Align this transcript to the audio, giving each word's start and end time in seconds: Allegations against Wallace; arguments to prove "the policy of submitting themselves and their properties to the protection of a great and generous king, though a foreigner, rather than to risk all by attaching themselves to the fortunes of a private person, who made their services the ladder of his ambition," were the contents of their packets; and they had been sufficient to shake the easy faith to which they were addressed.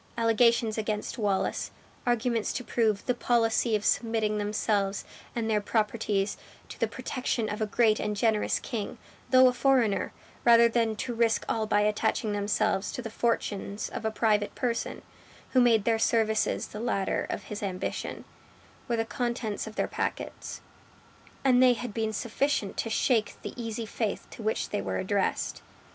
Allegations 0.17 0.79
against 0.79 1.19
Wallace; 1.19 1.69
arguments 2.07 2.53
to 2.53 2.63
prove 2.63 3.05
"the 3.05 3.13
policy 3.13 3.75
of 3.75 3.85
submitting 3.85 4.39
themselves 4.39 5.05
and 5.35 5.47
their 5.47 5.61
properties 5.61 6.37
to 6.69 6.79
the 6.79 6.87
protection 6.87 7.47
of 7.47 7.61
a 7.61 7.67
great 7.67 7.99
and 7.99 8.15
generous 8.15 8.57
king, 8.57 8.97
though 9.29 9.47
a 9.47 9.53
foreigner, 9.53 10.11
rather 10.43 10.67
than 10.67 10.95
to 10.95 11.13
risk 11.13 11.45
all 11.47 11.67
by 11.67 11.81
attaching 11.81 12.31
themselves 12.33 12.91
to 12.93 13.03
the 13.03 13.11
fortunes 13.11 13.89
of 13.89 14.03
a 14.03 14.09
private 14.09 14.55
person, 14.55 15.03
who 15.53 15.61
made 15.61 15.83
their 15.85 15.99
services 15.99 16.69
the 16.69 16.79
ladder 16.79 17.27
of 17.29 17.43
his 17.43 17.61
ambition," 17.61 18.25
were 18.87 18.97
the 18.97 19.05
contents 19.05 19.67
of 19.67 19.75
their 19.75 19.87
packets; 19.87 20.61
and 21.45 21.61
they 21.61 21.73
had 21.73 21.93
been 21.93 22.11
sufficient 22.11 22.75
to 22.75 22.89
shake 22.89 23.35
the 23.43 23.53
easy 23.55 23.85
faith 23.85 24.25
to 24.31 24.41
which 24.41 24.69
they 24.71 24.81
were 24.81 24.97
addressed. 24.97 25.61